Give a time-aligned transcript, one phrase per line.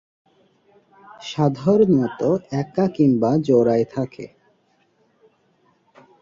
[1.23, 2.21] সাধারণত
[2.53, 4.25] একা কিংবা জোড়ায় থাকে।